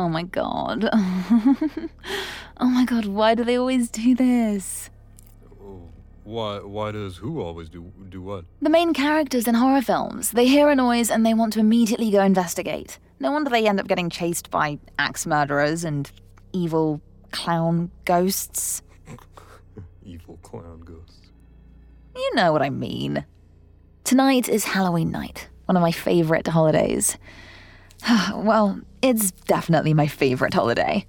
Oh 0.00 0.08
my 0.08 0.22
god. 0.22 0.88
oh 0.92 1.90
my 2.64 2.86
god, 2.86 3.04
why 3.04 3.34
do 3.34 3.44
they 3.44 3.58
always 3.58 3.90
do 3.90 4.14
this? 4.14 4.88
Why? 6.24 6.60
Why 6.60 6.90
does 6.90 7.18
who 7.18 7.42
always 7.42 7.68
do 7.68 7.92
do 8.08 8.22
what? 8.22 8.46
The 8.62 8.70
main 8.70 8.94
characters 8.94 9.46
in 9.46 9.56
horror 9.56 9.82
films. 9.82 10.30
They 10.30 10.46
hear 10.46 10.70
a 10.70 10.74
noise 10.74 11.10
and 11.10 11.26
they 11.26 11.34
want 11.34 11.52
to 11.52 11.60
immediately 11.60 12.10
go 12.10 12.22
investigate. 12.22 12.98
No 13.18 13.30
wonder 13.30 13.50
they 13.50 13.68
end 13.68 13.78
up 13.78 13.88
getting 13.88 14.08
chased 14.08 14.50
by 14.50 14.78
axe 14.98 15.26
murderers 15.26 15.84
and 15.84 16.10
evil 16.54 17.02
clown 17.30 17.90
ghosts. 18.06 18.80
Evil 20.02 20.38
clown 20.40 20.80
ghosts. 20.80 21.28
You 22.16 22.34
know 22.36 22.54
what 22.54 22.62
I 22.62 22.70
mean. 22.70 23.26
Tonight 24.04 24.48
is 24.48 24.64
Halloween 24.64 25.10
night, 25.10 25.50
one 25.66 25.76
of 25.76 25.82
my 25.82 25.92
favourite 25.92 26.46
holidays. 26.46 27.18
well, 28.34 28.80
it's 29.02 29.30
definitely 29.30 29.94
my 29.94 30.06
favourite 30.06 30.54
holiday. 30.54 31.06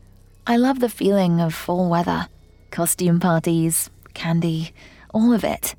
I 0.47 0.57
love 0.57 0.79
the 0.79 0.89
feeling 0.89 1.39
of 1.39 1.53
fall 1.53 1.89
weather, 1.89 2.27
costume 2.71 3.19
parties, 3.19 3.89
candy, 4.13 4.73
all 5.13 5.33
of 5.33 5.43
it. 5.43 5.75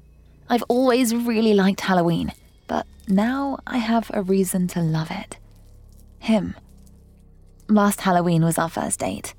I've 0.48 0.62
always 0.68 1.14
really 1.14 1.54
liked 1.54 1.80
Halloween, 1.80 2.32
but 2.66 2.86
now 3.08 3.58
I 3.66 3.78
have 3.78 4.10
a 4.14 4.22
reason 4.22 4.68
to 4.68 4.80
love 4.80 5.10
it. 5.10 5.38
Him. 6.18 6.54
Last 7.68 8.02
Halloween 8.02 8.44
was 8.44 8.58
our 8.58 8.68
first 8.68 9.00
date. 9.00 9.34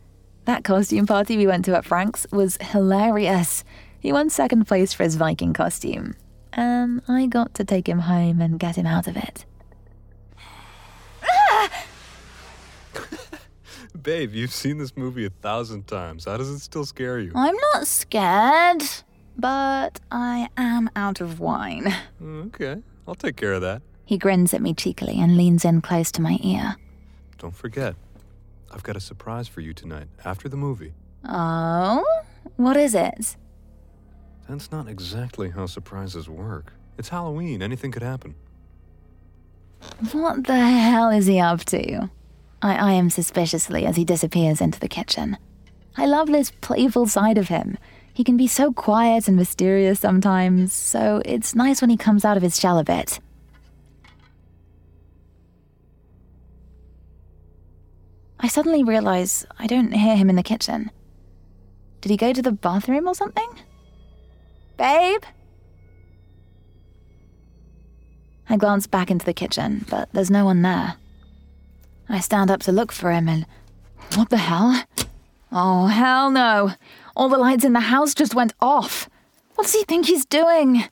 That 0.46 0.64
costume 0.64 1.06
party 1.06 1.38
we 1.38 1.48
went 1.48 1.66
to 1.66 1.78
at 1.78 1.86
Frank's 1.86 2.28
was 2.32 2.58
hilarious. 2.60 3.64
He 4.00 4.12
won 4.12 4.30
second 4.30 4.66
place 4.66 4.92
for 4.92 5.04
his 5.04 5.16
Viking 5.16 5.54
costume, 5.54 6.16
and 6.52 7.02
I 7.08 7.28
got 7.28 7.54
to 7.56 7.64
take 7.64 7.88
him 7.88 8.00
home 8.00 8.42
and 8.42 8.60
get 8.60 8.76
him 8.76 8.86
out 8.86 9.08
of 9.08 9.16
it. 9.16 9.46
Babe, 14.04 14.34
you've 14.34 14.52
seen 14.52 14.80
this 14.80 14.98
movie 14.98 15.26
a 15.26 15.30
thousand 15.30 15.88
times. 15.88 16.26
How 16.26 16.36
does 16.36 16.50
it 16.50 16.60
still 16.60 16.86
scare 16.86 17.20
you? 17.20 17.32
I'm 17.36 17.56
not 17.74 17.88
scared, 17.88 18.84
but 19.38 20.02
I 20.12 20.50
am 20.58 20.90
out 20.98 21.22
of 21.22 21.40
wine. 21.40 21.86
Mm, 22.22 22.48
okay, 22.48 22.82
I'll 23.08 23.16
take 23.16 23.38
care 23.38 23.54
of 23.54 23.62
that. 23.62 23.82
He 24.04 24.18
grins 24.18 24.54
at 24.54 24.62
me 24.62 24.74
cheekily 24.74 25.22
and 25.22 25.38
leans 25.38 25.64
in 25.64 25.80
close 25.80 26.12
to 26.12 26.22
my 26.22 26.38
ear. 26.44 26.76
Don't 27.38 27.56
forget, 27.56 27.96
I've 28.72 28.84
got 28.84 28.98
a 28.98 29.00
surprise 29.00 29.48
for 29.48 29.62
you 29.62 29.74
tonight 29.74 30.08
after 30.26 30.50
the 30.50 30.58
movie. 30.58 30.94
Oh? 31.24 32.04
What 32.58 32.76
is 32.76 32.96
it? 32.96 33.38
That's 34.50 34.70
not 34.70 34.90
exactly 34.90 35.50
how 35.52 35.66
surprises 35.66 36.28
work. 36.28 36.74
It's 36.98 37.08
Halloween, 37.08 37.62
anything 37.62 37.92
could 37.92 38.04
happen. 38.04 38.36
What 40.12 40.46
the 40.46 40.60
hell 40.60 41.10
is 41.10 41.26
he 41.26 41.40
up 41.40 41.64
to? 41.66 42.10
I 42.64 42.92
eye 42.92 42.94
him 42.94 43.10
suspiciously 43.10 43.86
as 43.86 43.98
he 43.98 44.06
disappears 44.06 44.62
into 44.62 44.80
the 44.80 44.88
kitchen. 44.88 45.38
I 45.98 46.06
love 46.06 46.28
this 46.28 46.52
playful 46.62 47.08
side 47.08 47.38
of 47.38 47.50
him. 47.50 47.78
He 48.14 48.24
can 48.24 48.38
be 48.38 48.48
so 48.48 48.72
quiet 48.72 49.28
and 49.28 49.36
mysterious 49.36 50.00
sometimes, 50.00 50.72
so 50.72 51.22
it's 51.26 51.56
nice 51.56 51.82
when 51.82 51.90
he 51.90 51.98
comes 51.98 52.24
out 52.24 52.38
of 52.38 52.44
his 52.44 52.58
shell 52.58 52.80
a 52.80 52.84
bit. 52.84 53.20
I 58.40 58.48
suddenly 58.48 58.84
realize 58.84 59.46
I 59.60 59.68
don't 59.68 59.92
hear 59.92 60.16
him 60.16 60.30
in 60.30 60.38
the 60.38 60.44
kitchen. 60.44 60.90
Did 62.00 62.12
he 62.12 62.18
go 62.18 62.32
to 62.32 62.42
the 62.42 62.52
bathroom 62.52 63.08
or 63.08 63.16
something? 63.16 63.50
Babe? 64.78 65.24
I 68.50 68.56
glance 68.56 68.88
back 68.88 69.12
into 69.12 69.26
the 69.26 69.34
kitchen, 69.34 69.86
but 69.90 70.10
there's 70.14 70.32
no 70.32 70.46
one 70.46 70.62
there. 70.62 70.96
I 72.14 72.20
stand 72.20 72.52
up 72.52 72.62
to 72.64 72.72
look 72.72 72.92
for 72.92 73.12
him 73.12 73.28
and. 73.28 73.48
What 74.16 74.30
the 74.30 74.38
hell? 74.38 74.84
Oh, 75.52 75.88
hell 75.88 76.30
no. 76.30 76.74
All 77.16 77.28
the 77.28 77.40
lights 77.40 77.64
in 77.64 77.74
the 77.74 77.80
house 77.80 78.14
just 78.14 78.36
went 78.36 78.54
off. 78.60 79.10
What 79.56 79.64
does 79.64 79.74
he 79.74 79.84
think 79.84 80.06
he's 80.06 80.26
doing? 80.26 80.84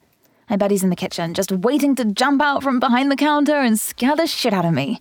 I 0.50 0.56
bet 0.56 0.72
he's 0.72 0.84
in 0.84 0.90
the 0.90 0.96
kitchen, 0.96 1.36
just 1.36 1.52
waiting 1.52 1.96
to 1.96 2.06
jump 2.06 2.42
out 2.42 2.64
from 2.64 2.80
behind 2.80 3.12
the 3.12 3.16
counter 3.16 3.56
and 3.56 3.80
scare 3.80 4.16
the 4.16 4.26
shit 4.26 4.52
out 4.52 4.66
of 4.66 4.74
me. 4.74 5.00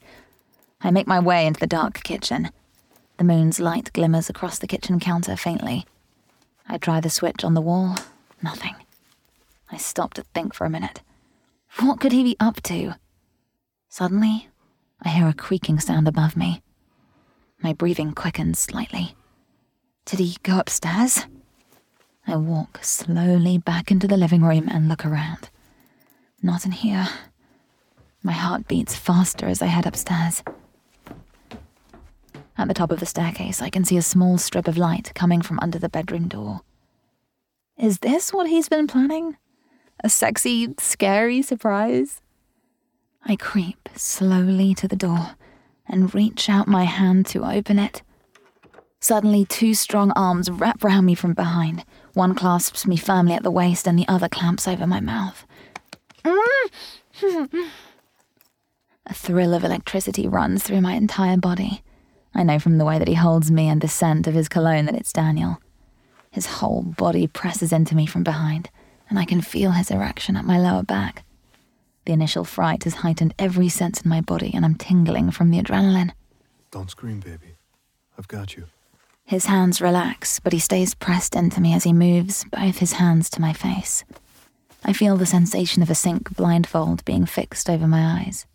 I 0.83 0.91
make 0.91 1.07
my 1.07 1.19
way 1.19 1.47
into 1.47 1.61
the 1.61 1.67
dark 1.67 2.03
kitchen. 2.03 2.51
The 3.17 3.25
moon's 3.25 3.59
light 3.59 3.93
glimmers 3.95 4.29
across 4.29 4.59
the 4.59 4.67
kitchen 4.67 5.01
counter 5.01 5.37
faintly. 5.37 5.87
I 6.69 6.77
try 6.77 7.01
the 7.01 7.11
switch 7.11 7.45
on 7.45 7.55
the 7.55 7.61
wall. 7.63 7.97
Nothing. 8.43 8.77
I 9.73 9.79
stop 9.79 10.13
to 10.15 10.23
think 10.35 10.53
for 10.55 10.67
a 10.67 10.71
minute. 10.71 11.01
What 11.79 11.99
could 11.99 12.13
he 12.13 12.23
be 12.23 12.37
up 12.39 12.63
to? 12.65 12.97
Suddenly, 13.89 14.49
I 15.03 15.09
hear 15.09 15.29
a 15.29 15.35
creaking 15.35 15.81
sound 15.81 16.09
above 16.09 16.37
me. 16.37 16.63
My 17.63 17.73
breathing 17.73 18.13
quickens 18.13 18.59
slightly. 18.59 19.15
Did 20.05 20.19
he 20.19 20.37
go 20.43 20.59
upstairs? 20.59 21.27
I 22.27 22.37
walk 22.37 22.81
slowly 22.83 23.59
back 23.59 23.91
into 23.91 24.07
the 24.07 24.17
living 24.17 24.43
room 24.43 24.69
and 24.71 24.89
look 24.89 25.05
around. 25.05 25.51
Not 26.43 26.65
in 26.65 26.73
here. 26.73 27.09
My 28.23 28.33
heart 28.33 28.69
beats 28.69 28.95
faster 28.95 29.47
as 29.47 29.63
I 29.63 29.67
head 29.67 29.87
upstairs. 29.87 30.43
At 32.59 32.69
the 32.69 32.75
top 32.75 32.93
of 32.93 33.01
the 33.01 33.07
staircase, 33.07 33.63
I 33.63 33.71
can 33.71 33.85
see 33.85 33.97
a 33.97 34.03
small 34.03 34.37
strip 34.37 34.69
of 34.69 34.77
light 34.77 35.13
coming 35.15 35.41
from 35.41 35.59
under 35.61 35.79
the 35.79 35.89
bedroom 35.89 36.29
door. 36.29 36.61
Is 37.79 38.01
this 38.01 38.33
what 38.33 38.49
he's 38.49 38.69
been 38.69 38.87
planning? 38.87 39.39
A 40.05 40.11
sexy, 40.11 40.75
scary 40.79 41.41
surprise? 41.41 42.21
I 43.25 43.37
creep 43.37 43.89
slowly 43.97 44.75
to 44.75 44.89
the 44.89 44.97
door 44.97 45.37
and 45.87 46.15
reach 46.15 46.49
out 46.49 46.67
my 46.67 46.85
hand 46.85 47.27
to 47.27 47.45
open 47.45 47.79
it. 47.79 48.03
Suddenly, 49.01 49.45
two 49.47 49.75
strong 49.75 50.13
arms 50.13 50.51
wrap 50.51 50.85
round 50.85 51.07
me 51.07 51.15
from 51.15 51.33
behind. 51.33 51.85
One 52.15 52.35
clasps 52.35 52.87
me 52.87 52.97
firmly 52.97 53.35
at 53.35 53.43
the 53.43 53.51
waist, 53.51 53.87
and 53.87 53.99
the 53.99 54.07
other 54.09 54.29
clamps 54.29 54.69
over 54.69 54.87
my 54.87 55.01
mouth. 55.01 55.47
A 59.07 59.15
thrill 59.15 59.55
of 59.55 59.65
electricity 59.65 60.29
runs 60.29 60.63
through 60.63 60.83
my 60.83 60.93
entire 60.93 61.37
body. 61.37 61.83
I 62.35 62.43
know 62.43 62.59
from 62.59 62.79
the 62.79 62.85
way 62.85 62.99
that 62.99 63.09
he 63.09 63.15
holds 63.15 63.51
me 63.51 63.69
and 63.69 63.81
the 63.81 63.89
scent 63.89 64.27
of 64.27 64.35
his 64.35 64.49
cologne 64.49 64.85
that 64.85 64.95
it's 64.95 65.13
Daniel. 65.13 65.61
His 66.31 66.47
whole 66.47 66.83
body 66.83 67.27
presses 67.27 67.73
into 67.73 67.97
me 67.97 68.07
from 68.07 68.23
behind, 68.23 68.71
and 69.09 69.19
I 69.19 69.25
can 69.25 69.41
feel 69.41 69.73
his 69.73 69.91
erection 69.91 70.37
at 70.37 70.45
my 70.45 70.59
lower 70.59 70.83
back. 70.83 71.25
The 72.07 72.13
initial 72.13 72.45
fright 72.45 72.85
has 72.85 72.95
heightened 72.95 73.35
every 73.39 73.69
sense 73.69 74.01
in 74.01 74.09
my 74.09 74.21
body, 74.21 74.53
and 74.55 74.65
I'm 74.65 74.75
tingling 74.75 75.31
from 75.31 75.51
the 75.51 75.61
adrenaline. 75.61 76.13
Don't 76.71 76.91
scream, 76.91 77.21
baby. 77.21 77.57
I've 78.19 78.29
got 78.29 78.57
you. 78.57 78.67
His 79.25 79.47
hands 79.47 79.81
relax, 79.81 80.41
but 80.41 80.53
he 80.53 80.59
stays 80.59 80.95
pressed 80.95 81.37
into 81.37 81.61
me 81.61 81.73
as 81.75 81.85
he 81.85 81.93
moves 81.93 82.45
both 82.51 82.79
his 82.79 82.93
hands 82.95 83.31
to 83.31 83.41
my 83.41 83.53
face. 83.53 84.05
I 84.85 84.93
feel 84.93 85.17
the 85.17 85.27
sensation 85.27 85.83
of 85.83 85.91
a 85.91 85.95
sync 85.95 86.35
blindfold 86.35 87.05
being 87.05 87.27
fixed 87.27 87.69
over 87.69 87.87
my 87.87 88.21
eyes. 88.21 88.47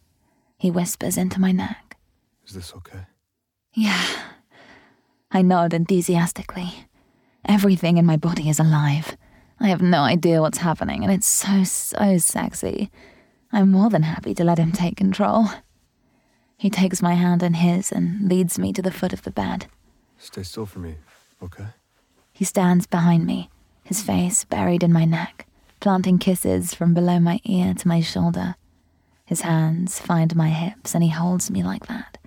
He 0.58 0.72
whispers 0.72 1.18
into 1.18 1.40
my 1.40 1.52
neck. 1.52 1.98
Is 2.46 2.54
this 2.54 2.74
okay? 2.76 3.06
Yeah. 3.74 4.06
I 5.32 5.42
nod 5.42 5.74
enthusiastically. 5.74 6.88
Everything 7.46 7.98
in 7.98 8.06
my 8.06 8.18
body 8.18 8.50
is 8.50 8.60
alive. 8.60 9.16
I 9.60 9.68
have 9.68 9.82
no 9.82 10.02
idea 10.02 10.42
what's 10.42 10.58
happening, 10.58 11.04
and 11.04 11.14
it's 11.14 11.28
so, 11.28 11.64
so 11.64 12.18
sexy. 12.18 12.92
I'm 13.56 13.72
more 13.72 13.90
than 13.90 14.04
happy 14.04 14.34
to 14.34 14.44
let 14.44 14.58
him 14.58 14.74
take 14.74 14.98
control. 14.98 15.48
He 16.58 16.70
takes 16.70 17.02
my 17.02 17.14
hand 17.14 17.42
in 17.42 17.54
his 17.54 17.90
and 17.90 18.28
leads 18.28 18.60
me 18.60 18.74
to 18.74 18.82
the 18.82 18.92
foot 18.92 19.14
of 19.14 19.22
the 19.22 19.32
bed. 19.32 19.68
Stay 20.18 20.44
still 20.44 20.66
for 20.66 20.80
me, 20.80 20.96
okay? 21.42 21.68
He 22.34 22.44
stands 22.44 22.86
behind 22.86 23.26
me, 23.26 23.50
his 23.86 24.04
face 24.04 24.44
buried 24.44 24.84
in 24.84 24.92
my 24.92 25.06
neck, 25.06 25.48
planting 25.80 26.20
kisses 26.20 26.74
from 26.74 26.94
below 26.94 27.18
my 27.18 27.40
ear 27.46 27.74
to 27.76 27.88
my 27.88 28.02
shoulder. 28.02 28.56
His 29.24 29.42
hands 29.42 30.02
find 30.02 30.36
my 30.36 30.50
hips 30.50 30.94
and 30.94 31.02
he 31.02 31.12
holds 31.12 31.50
me 31.50 31.64
like 31.64 31.88
that, 31.88 32.18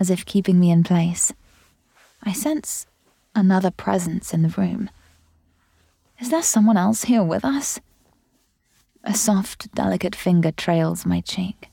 as 0.00 0.08
if 0.08 0.24
keeping 0.24 0.58
me 0.58 0.70
in 0.70 0.84
place. 0.84 1.34
I 2.22 2.32
sense 2.32 2.86
another 3.34 3.70
presence 3.70 4.32
in 4.32 4.40
the 4.40 4.48
room. 4.48 4.88
Is 6.18 6.30
there 6.30 6.42
someone 6.42 6.78
else 6.78 7.04
here 7.04 7.22
with 7.22 7.44
us? 7.44 7.78
A 9.04 9.14
soft, 9.14 9.74
delicate 9.74 10.14
finger 10.14 10.50
trails 10.50 11.06
my 11.06 11.20
cheek, 11.20 11.68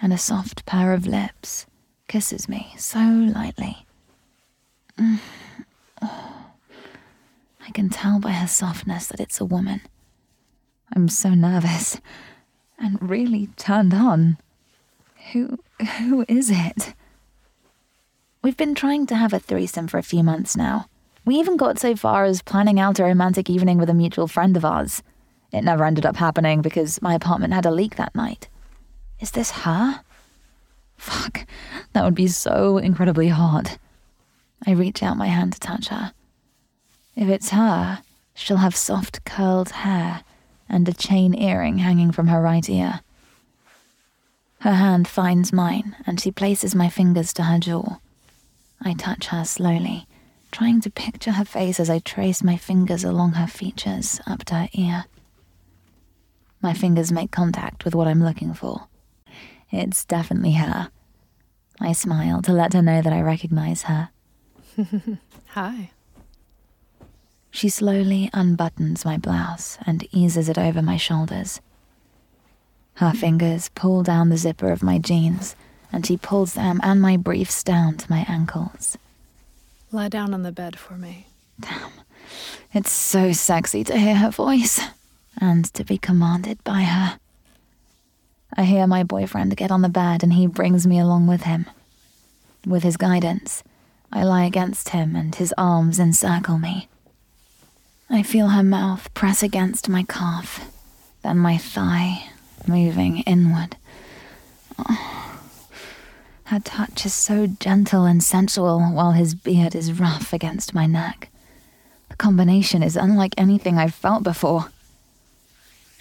and 0.00 0.12
a 0.12 0.18
soft 0.18 0.66
pair 0.66 0.92
of 0.92 1.06
lips 1.06 1.66
kisses 2.08 2.48
me 2.48 2.74
so 2.76 3.00
lightly. 3.00 3.86
Oh. 4.98 5.20
I 7.66 7.70
can 7.72 7.88
tell 7.88 8.20
by 8.20 8.32
her 8.32 8.46
softness 8.46 9.06
that 9.06 9.20
it's 9.20 9.40
a 9.40 9.44
woman. 9.44 9.80
I'm 10.94 11.08
so 11.08 11.30
nervous 11.30 12.00
and 12.78 12.98
really 13.00 13.48
turned 13.56 13.94
on. 13.94 14.36
Who 15.32 15.58
who 15.98 16.24
is 16.28 16.50
it? 16.50 16.94
We've 18.42 18.56
been 18.56 18.74
trying 18.74 19.06
to 19.06 19.16
have 19.16 19.32
a 19.32 19.38
threesome 19.38 19.88
for 19.88 19.96
a 19.96 20.02
few 20.02 20.22
months 20.22 20.56
now. 20.56 20.86
We 21.24 21.36
even 21.36 21.56
got 21.56 21.78
so 21.78 21.96
far 21.96 22.24
as 22.24 22.42
planning 22.42 22.78
out 22.78 23.00
a 23.00 23.04
romantic 23.04 23.48
evening 23.48 23.78
with 23.78 23.88
a 23.88 23.94
mutual 23.94 24.28
friend 24.28 24.56
of 24.56 24.64
ours. 24.64 25.02
It 25.54 25.62
never 25.62 25.84
ended 25.84 26.04
up 26.04 26.16
happening 26.16 26.62
because 26.62 27.00
my 27.00 27.14
apartment 27.14 27.54
had 27.54 27.64
a 27.64 27.70
leak 27.70 27.94
that 27.94 28.16
night. 28.16 28.48
Is 29.20 29.30
this 29.30 29.52
her? 29.52 30.00
Fuck, 30.96 31.46
that 31.92 32.02
would 32.02 32.16
be 32.16 32.26
so 32.26 32.78
incredibly 32.78 33.28
hot. 33.28 33.78
I 34.66 34.72
reach 34.72 35.00
out 35.00 35.16
my 35.16 35.28
hand 35.28 35.52
to 35.52 35.60
touch 35.60 35.88
her. 35.88 36.12
If 37.14 37.28
it's 37.28 37.50
her, 37.50 38.02
she'll 38.34 38.56
have 38.56 38.74
soft 38.74 39.24
curled 39.24 39.70
hair 39.70 40.24
and 40.68 40.88
a 40.88 40.92
chain 40.92 41.34
earring 41.34 41.78
hanging 41.78 42.10
from 42.10 42.26
her 42.26 42.42
right 42.42 42.68
ear. 42.68 43.00
Her 44.60 44.74
hand 44.74 45.06
finds 45.06 45.52
mine, 45.52 45.94
and 46.04 46.18
she 46.18 46.32
places 46.32 46.74
my 46.74 46.88
fingers 46.88 47.32
to 47.34 47.44
her 47.44 47.60
jaw. 47.60 47.98
I 48.82 48.94
touch 48.94 49.26
her 49.26 49.44
slowly, 49.44 50.08
trying 50.50 50.80
to 50.80 50.90
picture 50.90 51.32
her 51.32 51.44
face 51.44 51.78
as 51.78 51.90
I 51.90 52.00
trace 52.00 52.42
my 52.42 52.56
fingers 52.56 53.04
along 53.04 53.32
her 53.32 53.46
features 53.46 54.20
up 54.26 54.44
to 54.46 54.54
her 54.54 54.68
ear. 54.72 55.04
My 56.64 56.72
fingers 56.72 57.12
make 57.12 57.30
contact 57.30 57.84
with 57.84 57.94
what 57.94 58.08
I'm 58.08 58.24
looking 58.24 58.54
for. 58.54 58.88
It's 59.70 60.02
definitely 60.06 60.52
her. 60.52 60.88
I 61.78 61.92
smile 61.92 62.40
to 62.40 62.54
let 62.54 62.72
her 62.72 62.80
know 62.80 63.02
that 63.02 63.12
I 63.12 63.20
recognize 63.20 63.82
her. 63.82 64.08
Hi. 65.48 65.90
She 67.50 67.68
slowly 67.68 68.30
unbuttons 68.32 69.04
my 69.04 69.18
blouse 69.18 69.76
and 69.86 70.08
eases 70.10 70.48
it 70.48 70.56
over 70.56 70.80
my 70.80 70.96
shoulders. 70.96 71.60
Her 72.94 73.10
hmm. 73.10 73.18
fingers 73.18 73.68
pull 73.74 74.02
down 74.02 74.30
the 74.30 74.38
zipper 74.38 74.72
of 74.72 74.82
my 74.82 74.96
jeans, 74.96 75.56
and 75.92 76.06
she 76.06 76.16
pulls 76.16 76.54
them 76.54 76.80
and 76.82 76.98
my 76.98 77.18
briefs 77.18 77.62
down 77.62 77.98
to 77.98 78.10
my 78.10 78.24
ankles. 78.26 78.96
Lie 79.92 80.08
down 80.08 80.32
on 80.32 80.44
the 80.44 80.50
bed 80.50 80.78
for 80.78 80.94
me. 80.94 81.26
Damn. 81.60 81.92
It's 82.72 82.90
so 82.90 83.32
sexy 83.32 83.84
to 83.84 83.98
hear 83.98 84.16
her 84.16 84.30
voice 84.30 84.80
and 85.40 85.64
to 85.74 85.84
be 85.84 85.98
commanded 85.98 86.62
by 86.64 86.82
her. 86.82 87.18
I 88.56 88.64
hear 88.64 88.86
my 88.86 89.02
boyfriend 89.02 89.56
get 89.56 89.70
on 89.70 89.82
the 89.82 89.88
bed 89.88 90.22
and 90.22 90.32
he 90.34 90.46
brings 90.46 90.86
me 90.86 90.98
along 90.98 91.26
with 91.26 91.42
him. 91.42 91.66
With 92.66 92.82
his 92.82 92.96
guidance, 92.96 93.62
I 94.12 94.22
lie 94.22 94.44
against 94.44 94.90
him 94.90 95.16
and 95.16 95.34
his 95.34 95.52
arms 95.58 95.98
encircle 95.98 96.58
me. 96.58 96.88
I 98.08 98.22
feel 98.22 98.48
her 98.48 98.62
mouth 98.62 99.12
press 99.14 99.42
against 99.42 99.88
my 99.88 100.04
calf, 100.04 100.70
then 101.22 101.38
my 101.38 101.58
thigh, 101.58 102.28
moving 102.66 103.18
inward. 103.20 103.76
Oh. 104.78 105.20
Her 106.48 106.60
touch 106.60 107.06
is 107.06 107.14
so 107.14 107.46
gentle 107.46 108.04
and 108.04 108.22
sensual 108.22 108.78
while 108.78 109.12
his 109.12 109.34
beard 109.34 109.74
is 109.74 109.98
rough 109.98 110.34
against 110.34 110.74
my 110.74 110.84
neck. 110.84 111.30
The 112.10 112.16
combination 112.16 112.82
is 112.82 112.96
unlike 112.96 113.34
anything 113.38 113.78
I've 113.78 113.94
felt 113.94 114.22
before. 114.22 114.66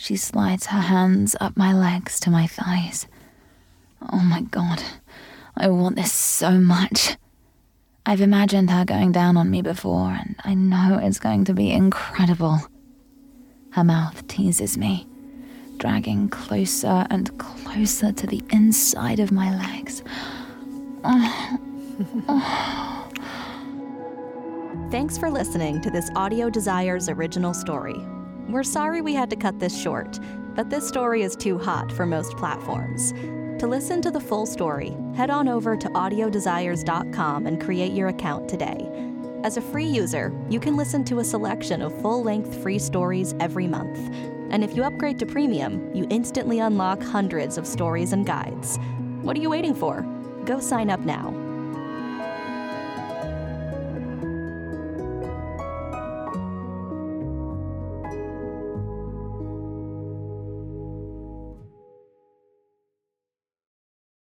She 0.04 0.18
slides 0.18 0.66
her 0.66 0.82
hands 0.82 1.34
up 1.40 1.56
my 1.56 1.74
legs 1.74 2.20
to 2.20 2.30
my 2.30 2.46
thighs. 2.46 3.08
Oh 4.12 4.20
my 4.20 4.42
god, 4.42 4.84
I 5.56 5.70
want 5.70 5.96
this 5.96 6.12
so 6.12 6.52
much. 6.52 7.16
I've 8.06 8.20
imagined 8.20 8.70
her 8.70 8.84
going 8.84 9.14
down 9.14 9.38
on 9.38 9.50
me 9.50 9.62
before, 9.62 10.10
and 10.10 10.36
I 10.44 10.56
know 10.56 11.00
it's 11.02 11.20
going 11.20 11.46
to 11.46 11.54
be 11.54 11.72
incredible. 11.72 12.60
Her 13.70 13.86
mouth 13.86 14.28
teases 14.28 14.78
me, 14.78 15.08
dragging 15.78 16.28
closer 16.28 17.08
and 17.10 17.40
closer 17.40 18.12
to 18.12 18.28
the 18.28 18.42
inside 18.50 19.22
of 19.22 19.32
my 19.32 19.58
legs. 19.58 20.04
Oh. 21.06 21.60
Oh. 22.28 23.10
Thanks 24.92 25.18
for 25.18 25.32
listening 25.32 25.80
to 25.80 25.90
this 25.90 26.10
Audio 26.18 26.50
Desires 26.50 27.08
original 27.08 27.54
story. 27.54 27.96
We're 28.54 28.62
sorry 28.62 29.02
we 29.02 29.16
had 29.16 29.32
to 29.32 29.36
cut 29.36 29.58
this 29.58 29.76
short, 29.76 30.20
but 30.54 30.70
this 30.70 30.88
story 30.88 31.24
is 31.24 31.36
too 31.36 31.58
hot 31.58 31.92
for 31.92 32.06
most 32.06 32.38
platforms. 32.38 33.12
To 33.60 33.66
listen 33.66 34.00
to 34.04 34.12
the 34.12 34.20
full 34.20 34.46
story, 34.46 34.96
head 35.16 35.32
on 35.32 35.48
over 35.48 35.76
to 35.76 35.90
audiodesires.com 35.90 37.48
and 37.48 37.60
create 37.60 37.94
your 37.94 38.10
account 38.10 38.48
today. 38.48 38.88
As 39.44 39.58
a 39.58 39.62
free 39.62 39.88
user, 39.88 40.32
you 40.52 40.60
can 40.60 40.78
listen 40.78 41.04
to 41.06 41.18
a 41.18 41.24
selection 41.24 41.82
of 41.82 42.00
full 42.00 42.22
length 42.22 42.62
free 42.62 42.78
stories 42.78 43.34
every 43.40 43.66
month. 43.66 43.98
And 44.52 44.64
if 44.64 44.76
you 44.76 44.84
upgrade 44.84 45.18
to 45.18 45.26
premium, 45.26 45.92
you 45.92 46.06
instantly 46.12 46.60
unlock 46.60 47.02
hundreds 47.02 47.58
of 47.58 47.66
stories 47.66 48.14
and 48.14 48.24
guides. 48.24 48.78
What 49.24 49.36
are 49.36 49.42
you 49.42 49.50
waiting 49.50 49.74
for? 49.74 50.04
Go 50.46 50.60
sign 50.60 50.92
up 50.92 51.00
now 51.00 51.53